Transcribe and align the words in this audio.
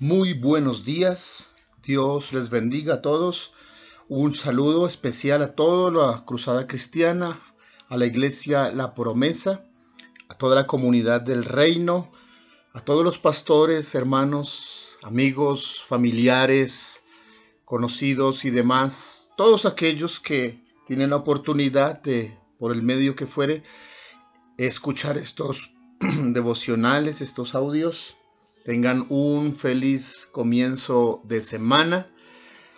Muy 0.00 0.32
buenos 0.32 0.84
días. 0.84 1.54
Dios 1.84 2.32
les 2.32 2.50
bendiga 2.50 2.94
a 2.94 3.00
todos. 3.00 3.52
Un 4.08 4.32
saludo 4.32 4.88
especial 4.88 5.40
a 5.40 5.54
toda 5.54 5.92
la 5.92 6.24
Cruzada 6.24 6.66
Cristiana, 6.66 7.40
a 7.88 7.96
la 7.96 8.06
Iglesia 8.06 8.72
La 8.72 8.92
Promesa, 8.92 9.64
a 10.28 10.34
toda 10.34 10.56
la 10.56 10.66
comunidad 10.66 11.20
del 11.20 11.44
reino, 11.44 12.10
a 12.72 12.80
todos 12.80 13.04
los 13.04 13.20
pastores, 13.20 13.94
hermanos, 13.94 14.98
amigos, 15.04 15.80
familiares, 15.86 17.02
conocidos 17.64 18.44
y 18.44 18.50
demás, 18.50 19.30
todos 19.36 19.64
aquellos 19.64 20.18
que 20.18 20.60
tienen 20.88 21.10
la 21.10 21.16
oportunidad 21.16 22.02
de, 22.02 22.36
por 22.58 22.72
el 22.72 22.82
medio 22.82 23.14
que 23.14 23.28
fuere, 23.28 23.62
escuchar 24.58 25.18
estos 25.18 25.72
devocionales, 26.00 27.20
estos 27.20 27.54
audios. 27.54 28.16
Tengan 28.64 29.04
un 29.10 29.54
feliz 29.54 30.26
comienzo 30.32 31.20
de 31.24 31.42
semana. 31.42 32.10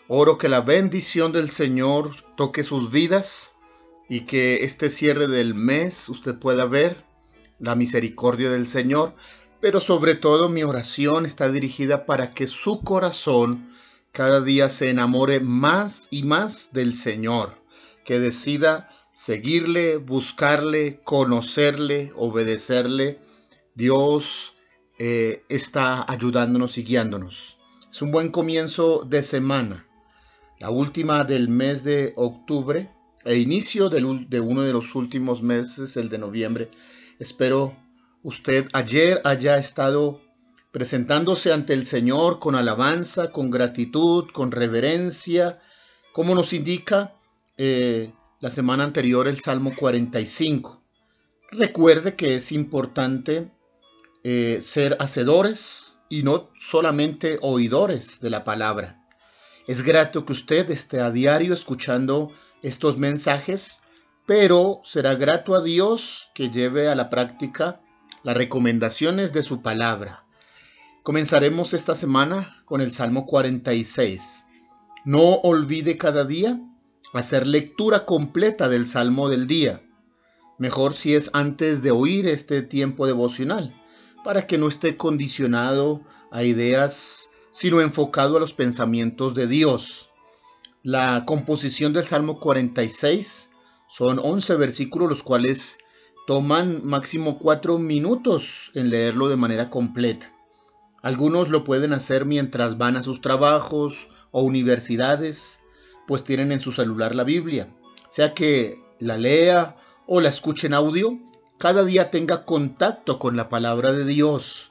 Oro 0.09 0.37
que 0.37 0.49
la 0.49 0.61
bendición 0.61 1.31
del 1.31 1.49
Señor 1.49 2.11
toque 2.37 2.65
sus 2.65 2.91
vidas 2.91 3.53
y 4.09 4.23
que 4.23 4.65
este 4.65 4.91
cierre 4.91 5.29
del 5.29 5.55
mes 5.55 6.09
usted 6.09 6.35
pueda 6.35 6.65
ver 6.65 7.05
la 7.61 7.77
misericordia 7.77 8.51
del 8.51 8.67
Señor. 8.67 9.15
Pero 9.61 9.81
sobre 9.81 10.17
todo 10.17 10.49
mi 10.49 10.65
oración 10.65 11.25
está 11.25 11.53
dirigida 11.53 12.05
para 12.05 12.35
que 12.35 12.49
su 12.49 12.81
corazón 12.81 13.71
cada 14.11 14.41
día 14.41 14.69
se 14.69 14.91
enamore 14.91 15.39
más 15.39 16.09
y 16.11 16.25
más 16.25 16.73
del 16.73 16.95
Señor, 16.95 17.63
que 18.05 18.19
decida 18.19 18.91
seguirle, 19.15 19.99
buscarle, 19.99 20.99
conocerle, 21.05 22.11
obedecerle. 22.17 23.21
Dios 23.77 24.56
eh, 24.99 25.45
está 25.49 26.11
ayudándonos 26.11 26.79
y 26.79 26.85
guiándonos. 26.85 27.57
Es 27.91 28.03
un 28.03 28.13
buen 28.13 28.31
comienzo 28.31 29.05
de 29.05 29.23
semana, 29.23 29.87
la 30.59 30.71
última 30.71 31.25
del 31.25 31.49
mes 31.49 31.85
de 31.85 32.13
octubre 32.17 32.91
e 33.25 33.37
inicio 33.37 33.89
de 33.89 34.41
uno 34.41 34.63
de 34.63 34.73
los 34.73 34.95
últimos 34.95 35.43
meses, 35.43 35.97
el 35.97 36.09
de 36.09 36.19
noviembre. 36.19 36.69
Espero 37.19 37.77
usted 38.23 38.69
ayer 38.73 39.21
haya 39.25 39.57
estado 39.57 40.21
presentándose 40.73 41.53
ante 41.53 41.73
el 41.73 41.87
Señor 41.87 42.39
con 42.39 42.55
alabanza, 42.55 43.33
con 43.33 43.51
gratitud, 43.51 44.27
con 44.33 44.53
reverencia, 44.53 45.59
como 46.13 46.35
nos 46.35 46.53
indica 46.53 47.15
eh, 47.57 48.13
la 48.41 48.51
semana 48.51 48.85
anterior 48.85 49.27
el 49.27 49.41
Salmo 49.41 49.73
45. 49.75 50.83
Recuerde 51.53 52.15
que 52.15 52.35
es 52.37 52.53
importante 52.53 53.51
eh, 54.29 54.61
ser 54.61 54.97
hacedores 54.99 56.01
y 56.09 56.25
no 56.25 56.51
solamente 56.59 57.39
oidores 57.43 58.19
de 58.21 58.29
la 58.29 58.43
palabra. 58.43 59.01
Es 59.69 59.83
grato 59.83 60.27
que 60.27 60.33
usted 60.33 60.69
esté 60.69 60.99
a 60.99 61.13
diario 61.13 61.55
escuchando 61.55 62.33
estos 62.61 62.99
mensajes, 62.99 63.79
pero 64.27 64.81
será 64.85 65.15
grato 65.15 65.55
a 65.55 65.63
Dios 65.63 66.29
que 66.35 66.51
lleve 66.51 66.89
a 66.89 66.97
la 66.97 67.09
práctica 67.09 67.81
las 68.25 68.37
recomendaciones 68.37 69.33
de 69.33 69.45
su 69.45 69.63
palabra. 69.63 70.25
Comenzaremos 71.05 71.73
esta 71.73 71.95
semana 71.95 72.65
con 72.65 72.81
el 72.81 72.91
Salmo 72.91 73.27
46. 73.27 74.43
No 75.05 75.37
olvide 75.45 75.97
cada 75.97 76.25
día 76.25 76.61
hacer 77.13 77.47
lectura 77.47 78.05
completa 78.05 78.69
del 78.69 78.89
Salmo 78.89 79.29
del 79.29 79.47
día. 79.47 79.83
Mejor 80.59 80.95
si 80.95 81.15
es 81.15 81.31
antes 81.33 81.81
de 81.81 81.93
oír 81.93 82.27
este 82.27 82.63
tiempo 82.63 83.07
devocional, 83.07 83.73
para 84.27 84.49
que 84.49 84.59
no 84.59 84.67
esté 84.67 84.97
condicionado 84.97 86.03
a 86.33 86.43
ideas, 86.43 87.31
sino 87.53 87.81
enfocado 87.81 88.37
a 88.37 88.41
los 88.41 88.55
pensamientos 88.55 89.37
de 89.37 89.47
Dios. 89.47 90.11
La 90.83 91.25
composición 91.25 91.93
del 91.93 92.07
Salmo 92.07 92.41
46 92.41 93.53
son 93.89 94.19
11 94.19 94.57
versículos 94.57 95.09
los 95.09 95.23
cuales 95.23 95.79
toman 96.27 96.85
máximo 96.85 97.39
4 97.39 97.79
minutos 97.79 98.73
en 98.75 98.91
leerlo 98.91 99.29
de 99.29 99.37
manera 99.37 99.71
completa. 99.71 100.35
Algunos 101.03 101.49
lo 101.49 101.63
pueden 101.63 101.93
hacer 101.93 102.25
mientras 102.25 102.79
van 102.79 102.97
a 102.97 103.05
sus 103.05 103.21
trabajos 103.21 104.09
o 104.33 104.43
universidades, 104.43 105.61
pues 106.09 106.25
tienen 106.25 106.51
en 106.51 106.61
su 106.61 106.73
celular 106.73 107.15
la 107.15 107.23
Biblia. 107.23 107.73
Sea 108.09 108.35
que 108.35 108.77
la 108.99 109.19
lea 109.19 109.77
o 110.09 110.21
la 110.21 110.31
escuche 110.31 110.67
en 110.67 110.75
audio, 110.75 111.17
cada 111.59 111.85
día 111.85 112.11
tenga 112.11 112.45
contacto 112.45 113.19
con 113.19 113.37
la 113.37 113.49
palabra 113.49 113.93
de 113.93 114.05
Dios. 114.05 114.71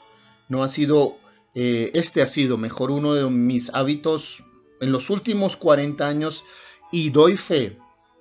No 0.49 0.63
ha 0.63 0.69
sido, 0.69 1.17
eh, 1.53 1.91
este 1.93 2.21
ha 2.21 2.27
sido 2.27 2.57
mejor 2.57 2.91
uno 2.91 3.13
de 3.13 3.29
mis 3.29 3.73
hábitos 3.73 4.43
en 4.81 4.91
los 4.91 5.09
últimos 5.09 5.55
40 5.55 6.07
años 6.07 6.43
y 6.91 7.09
doy 7.09 7.37
fe 7.37 7.79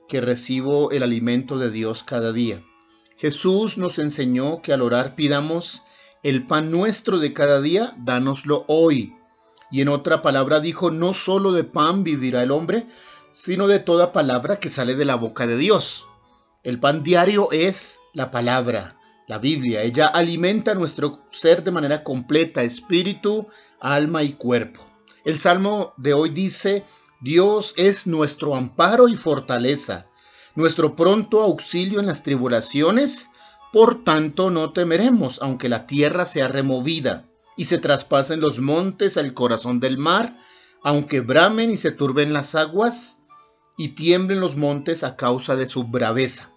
que 0.08 0.20
recibo 0.20 0.90
el 0.90 1.02
alimento 1.02 1.58
de 1.58 1.70
Dios 1.70 2.02
cada 2.02 2.32
día. 2.32 2.62
Jesús 3.16 3.78
nos 3.78 3.98
enseñó 3.98 4.62
que 4.62 4.72
al 4.72 4.82
orar 4.82 5.14
pidamos 5.14 5.82
el 6.22 6.46
pan 6.46 6.70
nuestro 6.70 7.18
de 7.18 7.32
cada 7.32 7.60
día, 7.60 7.94
dánoslo 7.98 8.64
hoy. 8.66 9.14
Y 9.70 9.82
en 9.82 9.88
otra 9.88 10.22
palabra 10.22 10.60
dijo, 10.60 10.90
no 10.90 11.14
solo 11.14 11.52
de 11.52 11.64
pan 11.64 12.02
vivirá 12.02 12.42
el 12.42 12.50
hombre, 12.50 12.86
sino 13.30 13.66
de 13.66 13.78
toda 13.78 14.12
palabra 14.12 14.58
que 14.58 14.70
sale 14.70 14.94
de 14.94 15.04
la 15.04 15.16
boca 15.16 15.46
de 15.46 15.56
Dios. 15.56 16.06
El 16.62 16.80
pan 16.80 17.02
diario 17.02 17.50
es 17.52 17.98
la 18.14 18.30
palabra, 18.30 18.96
la 19.26 19.38
Biblia. 19.38 19.82
Ella 19.82 20.06
alimenta 20.06 20.74
nuestro 20.74 21.20
ser 21.32 21.62
de 21.62 21.70
manera 21.70 22.02
completa, 22.02 22.62
espíritu, 22.62 23.46
alma 23.80 24.22
y 24.22 24.32
cuerpo. 24.32 24.86
El 25.24 25.38
salmo 25.38 25.92
de 25.96 26.14
hoy 26.14 26.30
dice, 26.30 26.84
Dios 27.20 27.74
es 27.76 28.06
nuestro 28.06 28.54
amparo 28.54 29.08
y 29.08 29.16
fortaleza, 29.16 30.06
nuestro 30.54 30.94
pronto 30.94 31.42
auxilio 31.42 32.00
en 32.00 32.06
las 32.06 32.22
tribulaciones, 32.22 33.30
por 33.72 34.04
tanto 34.04 34.50
no 34.50 34.72
temeremos, 34.72 35.40
aunque 35.42 35.68
la 35.68 35.86
tierra 35.86 36.26
sea 36.26 36.46
removida 36.46 37.24
y 37.56 37.64
se 37.64 37.78
traspasen 37.78 38.40
los 38.40 38.60
montes 38.60 39.16
al 39.16 39.34
corazón 39.34 39.80
del 39.80 39.98
mar, 39.98 40.38
aunque 40.82 41.20
bramen 41.20 41.70
y 41.70 41.76
se 41.76 41.90
turben 41.90 42.32
las 42.32 42.54
aguas 42.54 43.18
y 43.76 43.88
tiemblen 43.88 44.40
los 44.40 44.56
montes 44.56 45.02
a 45.02 45.16
causa 45.16 45.56
de 45.56 45.66
su 45.66 45.84
braveza. 45.84 46.53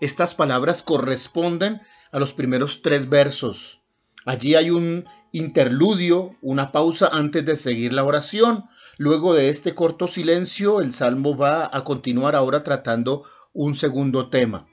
Estas 0.00 0.34
palabras 0.34 0.82
corresponden 0.82 1.82
a 2.12 2.18
los 2.18 2.32
primeros 2.32 2.82
tres 2.82 3.08
versos. 3.08 3.80
Allí 4.24 4.54
hay 4.54 4.70
un 4.70 5.06
interludio, 5.32 6.36
una 6.40 6.70
pausa 6.70 7.08
antes 7.12 7.44
de 7.44 7.56
seguir 7.56 7.92
la 7.92 8.04
oración. 8.04 8.64
Luego 8.96 9.34
de 9.34 9.48
este 9.48 9.74
corto 9.74 10.06
silencio, 10.06 10.80
el 10.80 10.92
salmo 10.92 11.36
va 11.36 11.68
a 11.72 11.82
continuar 11.84 12.36
ahora 12.36 12.62
tratando 12.62 13.24
un 13.52 13.74
segundo 13.74 14.28
tema. 14.28 14.68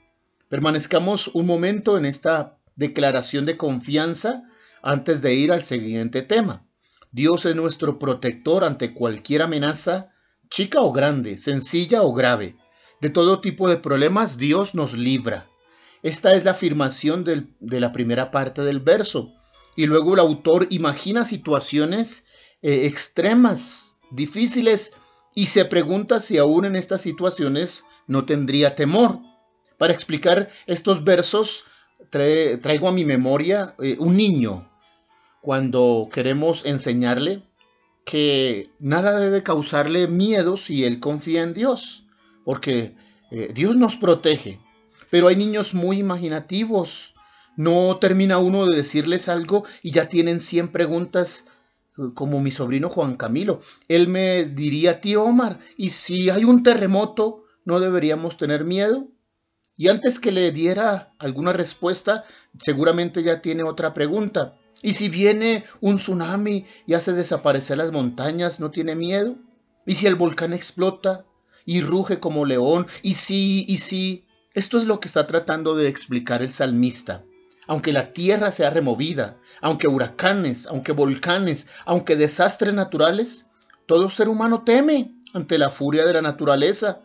Permanezcamos 0.48 1.28
un 1.28 1.46
momento 1.46 1.98
en 1.98 2.06
esta 2.06 2.58
declaración 2.76 3.46
de 3.46 3.56
confianza 3.56 4.44
antes 4.82 5.22
de 5.22 5.34
ir 5.34 5.52
al 5.52 5.64
siguiente 5.64 6.22
tema. 6.22 6.64
Dios 7.10 7.46
es 7.46 7.56
nuestro 7.56 7.98
protector 7.98 8.62
ante 8.62 8.94
cualquier 8.94 9.42
amenaza, 9.42 10.12
chica 10.50 10.82
o 10.82 10.92
grande, 10.92 11.38
sencilla 11.38 12.02
o 12.02 12.12
grave. 12.12 12.56
De 13.00 13.10
todo 13.10 13.40
tipo 13.40 13.68
de 13.68 13.76
problemas 13.76 14.38
Dios 14.38 14.74
nos 14.74 14.94
libra. 14.94 15.48
Esta 16.02 16.34
es 16.34 16.44
la 16.44 16.52
afirmación 16.52 17.24
de 17.24 17.80
la 17.80 17.92
primera 17.92 18.30
parte 18.30 18.62
del 18.62 18.80
verso. 18.80 19.32
Y 19.76 19.86
luego 19.86 20.14
el 20.14 20.20
autor 20.20 20.66
imagina 20.70 21.24
situaciones 21.24 22.24
eh, 22.62 22.86
extremas, 22.86 23.98
difíciles, 24.10 24.92
y 25.34 25.46
se 25.46 25.66
pregunta 25.66 26.20
si 26.20 26.38
aún 26.38 26.64
en 26.64 26.76
estas 26.76 27.02
situaciones 27.02 27.84
no 28.06 28.24
tendría 28.24 28.74
temor. 28.74 29.20
Para 29.76 29.92
explicar 29.92 30.48
estos 30.66 31.04
versos, 31.04 31.64
traigo 32.10 32.88
a 32.88 32.92
mi 32.92 33.04
memoria 33.04 33.74
eh, 33.78 33.96
un 33.98 34.16
niño 34.16 34.70
cuando 35.42 36.08
queremos 36.10 36.64
enseñarle 36.64 37.42
que 38.06 38.70
nada 38.78 39.18
debe 39.18 39.42
causarle 39.42 40.08
miedo 40.08 40.56
si 40.56 40.84
él 40.84 40.98
confía 41.00 41.42
en 41.42 41.52
Dios, 41.52 42.05
porque 42.46 42.94
eh, 43.32 43.50
Dios 43.52 43.74
nos 43.74 43.96
protege. 43.96 44.60
Pero 45.10 45.26
hay 45.26 45.34
niños 45.34 45.74
muy 45.74 45.98
imaginativos. 45.98 47.12
No 47.56 47.98
termina 47.98 48.38
uno 48.38 48.66
de 48.66 48.76
decirles 48.76 49.28
algo 49.28 49.64
y 49.82 49.90
ya 49.90 50.08
tienen 50.08 50.40
100 50.40 50.68
preguntas 50.68 51.46
eh, 51.98 52.02
como 52.14 52.40
mi 52.40 52.52
sobrino 52.52 52.88
Juan 52.88 53.16
Camilo. 53.16 53.58
Él 53.88 54.06
me 54.06 54.44
diría, 54.44 55.00
tío 55.00 55.24
Omar, 55.24 55.58
¿y 55.76 55.90
si 55.90 56.30
hay 56.30 56.44
un 56.44 56.62
terremoto, 56.62 57.44
no 57.64 57.80
deberíamos 57.80 58.36
tener 58.36 58.64
miedo? 58.64 59.08
Y 59.76 59.88
antes 59.88 60.20
que 60.20 60.30
le 60.30 60.52
diera 60.52 61.14
alguna 61.18 61.52
respuesta, 61.52 62.24
seguramente 62.60 63.24
ya 63.24 63.42
tiene 63.42 63.64
otra 63.64 63.92
pregunta. 63.92 64.56
Y 64.82 64.92
si 64.92 65.08
viene 65.08 65.64
un 65.80 65.96
tsunami 65.96 66.64
y 66.86 66.94
hace 66.94 67.12
desaparecer 67.12 67.78
las 67.78 67.90
montañas, 67.90 68.60
¿no 68.60 68.70
tiene 68.70 68.94
miedo? 68.94 69.34
¿Y 69.84 69.96
si 69.96 70.06
el 70.06 70.14
volcán 70.14 70.52
explota 70.52 71.24
y 71.66 71.82
ruge 71.82 72.18
como 72.20 72.46
león? 72.46 72.86
¿Y 73.02 73.14
si, 73.14 73.66
y 73.68 73.78
si? 73.78 74.24
Esto 74.54 74.78
es 74.78 74.84
lo 74.84 75.00
que 75.00 75.08
está 75.08 75.26
tratando 75.26 75.74
de 75.76 75.88
explicar 75.88 76.40
el 76.40 76.54
salmista. 76.54 77.24
aunque 77.66 77.92
la 77.92 78.12
tierra 78.12 78.52
sea 78.52 78.70
removida, 78.70 79.38
aunque 79.60 79.88
huracanes, 79.88 80.66
aunque 80.66 80.92
volcanes, 80.92 81.66
aunque 81.84 82.16
desastres 82.16 82.72
naturales, 82.74 83.46
todo 83.86 84.08
ser 84.08 84.28
humano 84.28 84.62
teme 84.64 85.12
ante 85.34 85.58
la 85.58 85.70
furia 85.70 86.06
de 86.06 86.12
la 86.12 86.22
naturaleza. 86.22 87.02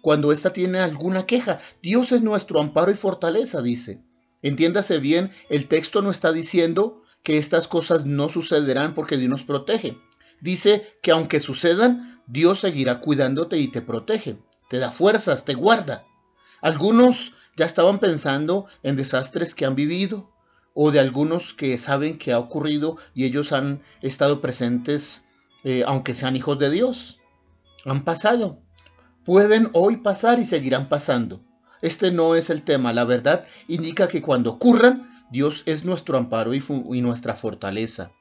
Cuando 0.00 0.32
ésta 0.32 0.52
tiene 0.52 0.78
alguna 0.78 1.26
queja, 1.26 1.60
Dios 1.82 2.12
es 2.12 2.22
nuestro 2.22 2.60
amparo 2.60 2.90
y 2.90 2.94
fortaleza, 2.94 3.60
dice. 3.62 4.02
Entiéndase 4.42 4.98
bien, 4.98 5.30
el 5.50 5.66
texto 5.66 6.00
no 6.00 6.10
está 6.10 6.32
diciendo 6.32 7.02
que 7.22 7.38
estas 7.38 7.68
cosas 7.68 8.06
no 8.06 8.30
sucederán 8.30 8.94
porque 8.94 9.16
Dios 9.16 9.30
nos 9.30 9.42
protege. 9.42 9.98
Dice 10.40 10.86
que 11.02 11.10
aunque 11.10 11.40
sucedan, 11.40 12.17
Dios 12.28 12.60
seguirá 12.60 13.00
cuidándote 13.00 13.58
y 13.58 13.68
te 13.68 13.82
protege, 13.82 14.38
te 14.68 14.78
da 14.78 14.92
fuerzas, 14.92 15.44
te 15.44 15.54
guarda. 15.54 16.04
Algunos 16.60 17.34
ya 17.56 17.64
estaban 17.64 17.98
pensando 17.98 18.66
en 18.82 18.96
desastres 18.96 19.54
que 19.54 19.64
han 19.64 19.74
vivido 19.74 20.30
o 20.74 20.90
de 20.90 21.00
algunos 21.00 21.54
que 21.54 21.76
saben 21.78 22.18
que 22.18 22.32
ha 22.32 22.38
ocurrido 22.38 22.98
y 23.14 23.24
ellos 23.24 23.52
han 23.52 23.82
estado 24.02 24.40
presentes 24.40 25.24
eh, 25.64 25.82
aunque 25.86 26.14
sean 26.14 26.36
hijos 26.36 26.58
de 26.58 26.70
Dios. 26.70 27.18
Han 27.84 28.04
pasado. 28.04 28.60
Pueden 29.24 29.70
hoy 29.72 29.96
pasar 29.96 30.38
y 30.38 30.46
seguirán 30.46 30.88
pasando. 30.88 31.42
Este 31.82 32.10
no 32.12 32.34
es 32.34 32.50
el 32.50 32.62
tema. 32.62 32.92
La 32.92 33.04
verdad 33.04 33.44
indica 33.66 34.08
que 34.08 34.22
cuando 34.22 34.52
ocurran, 34.52 35.26
Dios 35.30 35.62
es 35.66 35.84
nuestro 35.84 36.16
amparo 36.16 36.54
y, 36.54 36.62
y 36.92 37.00
nuestra 37.00 37.34
fortaleza. 37.34 38.12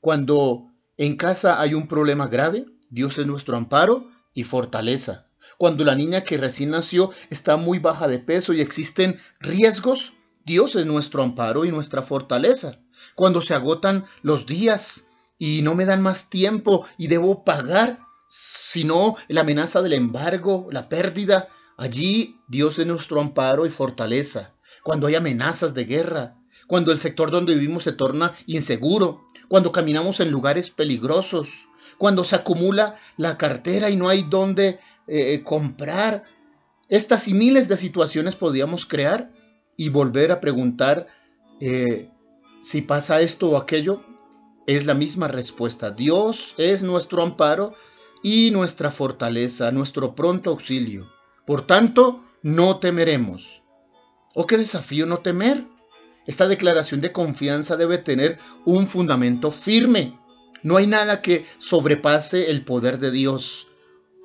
Cuando 0.00 0.70
en 0.96 1.16
casa 1.16 1.60
hay 1.60 1.74
un 1.74 1.86
problema 1.86 2.26
grave, 2.26 2.66
Dios 2.90 3.18
es 3.18 3.26
nuestro 3.26 3.56
amparo 3.56 4.10
y 4.34 4.44
fortaleza. 4.44 5.26
Cuando 5.58 5.84
la 5.84 5.94
niña 5.94 6.24
que 6.24 6.38
recién 6.38 6.70
nació 6.70 7.10
está 7.30 7.56
muy 7.56 7.78
baja 7.78 8.08
de 8.08 8.18
peso 8.18 8.52
y 8.52 8.60
existen 8.60 9.18
riesgos, 9.40 10.14
Dios 10.44 10.74
es 10.74 10.86
nuestro 10.86 11.22
amparo 11.22 11.64
y 11.64 11.70
nuestra 11.70 12.02
fortaleza. 12.02 12.80
Cuando 13.14 13.40
se 13.42 13.54
agotan 13.54 14.04
los 14.22 14.46
días 14.46 15.08
y 15.38 15.62
no 15.62 15.74
me 15.74 15.84
dan 15.84 16.02
más 16.02 16.30
tiempo 16.30 16.86
y 16.98 17.06
debo 17.06 17.44
pagar, 17.44 18.00
sino 18.28 19.16
la 19.28 19.42
amenaza 19.42 19.82
del 19.82 19.92
embargo, 19.92 20.68
la 20.70 20.88
pérdida, 20.88 21.48
allí 21.76 22.40
Dios 22.48 22.78
es 22.78 22.86
nuestro 22.86 23.20
amparo 23.20 23.66
y 23.66 23.70
fortaleza. 23.70 24.54
Cuando 24.82 25.06
hay 25.06 25.14
amenazas 25.14 25.74
de 25.74 25.84
guerra, 25.84 26.36
cuando 26.66 26.92
el 26.92 27.00
sector 27.00 27.30
donde 27.30 27.54
vivimos 27.54 27.84
se 27.84 27.92
torna 27.92 28.32
inseguro, 28.46 29.26
cuando 29.48 29.72
caminamos 29.72 30.20
en 30.20 30.30
lugares 30.30 30.70
peligrosos, 30.70 31.66
cuando 32.00 32.24
se 32.24 32.34
acumula 32.34 32.98
la 33.18 33.36
cartera 33.36 33.90
y 33.90 33.96
no 33.96 34.08
hay 34.08 34.22
dónde 34.22 34.80
eh, 35.06 35.42
comprar. 35.44 36.22
Estas 36.88 37.28
y 37.28 37.34
miles 37.34 37.68
de 37.68 37.76
situaciones 37.76 38.36
podíamos 38.36 38.86
crear 38.86 39.30
y 39.76 39.90
volver 39.90 40.32
a 40.32 40.40
preguntar 40.40 41.08
eh, 41.60 42.10
si 42.62 42.80
pasa 42.80 43.20
esto 43.20 43.50
o 43.50 43.58
aquello. 43.58 44.02
Es 44.66 44.86
la 44.86 44.94
misma 44.94 45.28
respuesta. 45.28 45.90
Dios 45.90 46.54
es 46.56 46.82
nuestro 46.82 47.22
amparo 47.22 47.74
y 48.22 48.50
nuestra 48.50 48.90
fortaleza, 48.90 49.70
nuestro 49.70 50.14
pronto 50.14 50.48
auxilio. 50.48 51.12
Por 51.46 51.66
tanto, 51.66 52.24
no 52.42 52.78
temeremos. 52.78 53.62
¿O 54.34 54.46
qué 54.46 54.56
desafío 54.56 55.04
no 55.04 55.18
temer? 55.18 55.66
Esta 56.26 56.48
declaración 56.48 57.02
de 57.02 57.12
confianza 57.12 57.76
debe 57.76 57.98
tener 57.98 58.38
un 58.64 58.86
fundamento 58.86 59.52
firme. 59.52 60.18
No 60.62 60.76
hay 60.76 60.86
nada 60.86 61.22
que 61.22 61.44
sobrepase 61.58 62.50
el 62.50 62.64
poder 62.64 62.98
de 62.98 63.10
Dios. 63.10 63.66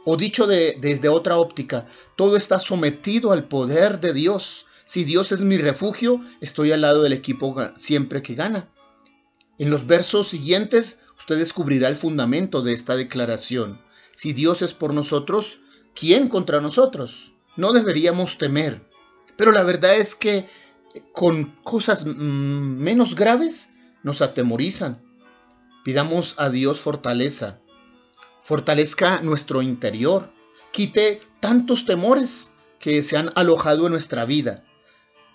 O 0.06 0.18
dicho 0.18 0.46
de, 0.48 0.78
desde 0.80 1.10
otra 1.10 1.38
óptica, 1.38 1.88
todo 2.16 2.38
está 2.38 2.60
sometido 2.60 3.32
al 3.32 3.46
poder 3.46 4.00
de 4.00 4.14
Dios. 4.14 4.66
Si 4.86 5.04
Dios 5.04 5.32
es 5.32 5.42
mi 5.42 5.58
refugio, 5.58 6.22
estoy 6.42 6.72
al 6.72 6.82
lado 6.82 7.02
del 7.02 7.14
equipo 7.14 7.56
siempre 7.78 8.22
que 8.22 8.36
gana. 8.36 8.70
En 9.58 9.70
los 9.70 9.88
versos 9.88 10.28
siguientes, 10.28 11.00
usted 11.18 11.38
descubrirá 11.40 11.88
el 11.88 11.98
fundamento 11.98 12.62
de 12.62 12.74
esta 12.74 12.96
declaración. 12.96 13.82
Si 14.14 14.34
Dios 14.34 14.62
es 14.62 14.74
por 14.74 14.94
nosotros, 14.94 15.60
¿quién 15.96 16.28
contra 16.28 16.62
nosotros? 16.62 17.34
No 17.56 17.72
deberíamos 17.74 18.38
temer. 18.38 18.82
Pero 19.38 19.52
la 19.52 19.64
verdad 19.64 19.96
es 19.96 20.16
que 20.16 20.48
con 21.14 21.46
cosas 21.64 22.06
mm, 22.06 22.78
menos 22.78 23.16
graves 23.16 23.72
nos 24.04 24.22
atemorizan. 24.22 25.02
Pidamos 25.86 26.34
a 26.40 26.50
Dios 26.50 26.80
fortaleza, 26.80 27.60
fortalezca 28.42 29.22
nuestro 29.22 29.62
interior, 29.62 30.32
quite 30.72 31.22
tantos 31.40 31.86
temores 31.86 32.50
que 32.80 33.04
se 33.04 33.18
han 33.18 33.30
alojado 33.36 33.86
en 33.86 33.92
nuestra 33.92 34.26
vida. 34.26 34.64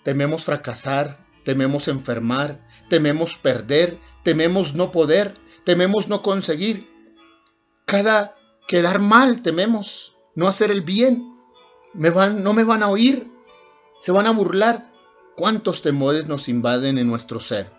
Tememos 0.03 0.43
fracasar, 0.43 1.25
tememos 1.45 1.87
enfermar, 1.87 2.67
tememos 2.89 3.37
perder, 3.37 3.97
tememos 4.23 4.73
no 4.73 4.91
poder, 4.91 5.35
tememos 5.63 6.09
no 6.09 6.21
conseguir. 6.21 6.85
Cada 7.85 8.35
quedar 8.67 8.99
mal 8.99 9.43
tememos, 9.43 10.17
no 10.35 10.49
hacer 10.49 10.69
el 10.69 10.81
bien. 10.81 11.33
No 11.93 12.53
me 12.53 12.63
van 12.65 12.83
a 12.83 12.89
oír, 12.89 13.31
se 14.01 14.11
van 14.11 14.27
a 14.27 14.31
burlar 14.31 14.91
cuántos 15.37 15.81
temores 15.81 16.27
nos 16.27 16.49
invaden 16.49 16.97
en 16.97 17.07
nuestro 17.07 17.39
ser. 17.39 17.71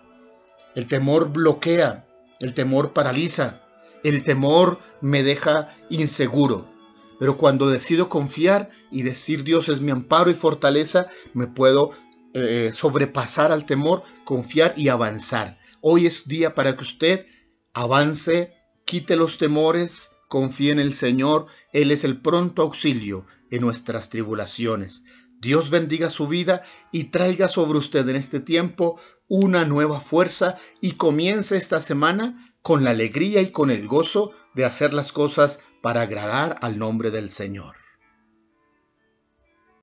El 0.73 0.87
temor 0.87 1.31
bloquea, 1.31 2.07
el 2.43 2.53
temor 2.53 2.91
paraliza, 2.91 3.61
el 4.03 4.21
temor 4.23 4.77
me 4.99 5.23
deja 5.23 5.73
inseguro. 5.89 6.69
Pero 7.17 7.37
cuando 7.37 7.69
decido 7.69 8.09
confiar 8.09 8.69
y 8.91 9.03
decir 9.03 9.45
Dios 9.45 9.69
es 9.69 9.79
mi 9.79 9.91
amparo 9.91 10.29
y 10.29 10.33
fortaleza, 10.33 11.07
me 11.33 11.47
puedo 11.47 11.91
eh, 12.33 12.71
sobrepasar 12.73 13.53
al 13.53 13.65
temor, 13.65 14.03
confiar 14.25 14.73
y 14.75 14.89
avanzar. 14.89 15.57
Hoy 15.79 16.05
es 16.05 16.27
día 16.27 16.53
para 16.53 16.75
que 16.75 16.83
usted 16.83 17.27
avance, 17.73 18.51
quite 18.83 19.15
los 19.15 19.37
temores, 19.37 20.09
confíe 20.27 20.71
en 20.71 20.81
el 20.81 20.93
Señor. 20.93 21.45
Él 21.71 21.91
es 21.91 22.03
el 22.03 22.19
pronto 22.19 22.63
auxilio 22.63 23.25
en 23.51 23.61
nuestras 23.61 24.09
tribulaciones. 24.09 25.03
Dios 25.39 25.69
bendiga 25.69 26.09
su 26.09 26.27
vida 26.27 26.61
y 26.91 27.05
traiga 27.05 27.47
sobre 27.47 27.77
usted 27.77 28.07
en 28.09 28.15
este 28.15 28.39
tiempo 28.39 28.99
una 29.27 29.65
nueva 29.65 29.99
fuerza 29.99 30.57
y 30.81 30.93
comience 30.93 31.57
esta 31.57 31.81
semana 31.81 32.53
con 32.61 32.83
la 32.83 32.91
alegría 32.91 33.41
y 33.41 33.51
con 33.51 33.71
el 33.71 33.87
gozo 33.87 34.31
de 34.53 34.65
hacer 34.65 34.93
las 34.93 35.11
cosas 35.11 35.59
para 35.81 36.01
agradar 36.01 36.57
al 36.61 36.79
nombre 36.79 37.11
del 37.11 37.29
Señor. 37.29 37.82